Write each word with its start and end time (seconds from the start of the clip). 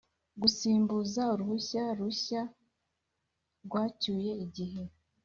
gusimbuza 0.41 1.21
uruhushya 1.33 1.83
rushya 1.99 2.41
urwacyuye 3.59 4.31
igihe; 4.45 4.81